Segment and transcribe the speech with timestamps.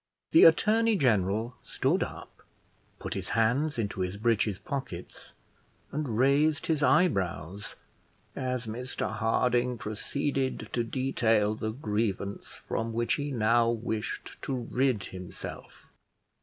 [0.31, 2.41] The attorney general stood up,
[2.97, 5.35] put his hands into his breeches' pockets,
[5.91, 7.75] and raised his eyebrows,
[8.35, 15.03] as Mr Harding proceeded to detail the grievance from which he now wished to rid
[15.03, 15.85] himself.